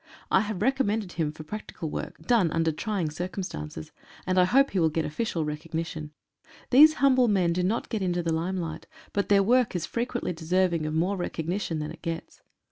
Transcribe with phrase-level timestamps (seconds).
[0.31, 3.91] I have recommended him for practical work, done under trying circumstances,
[4.25, 6.09] and I hope he will get official recognition.
[6.71, 10.87] These humble men do not get into the limelight, but their work is frequently deserving
[10.87, 12.41] of more recognition than it gets.